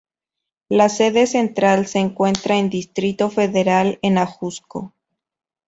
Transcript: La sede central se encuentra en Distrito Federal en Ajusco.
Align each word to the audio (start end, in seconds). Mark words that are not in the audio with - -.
La 0.67 0.89
sede 0.89 1.27
central 1.27 1.85
se 1.85 1.99
encuentra 1.99 2.57
en 2.57 2.71
Distrito 2.71 3.29
Federal 3.29 3.99
en 4.01 4.17
Ajusco. 4.17 4.95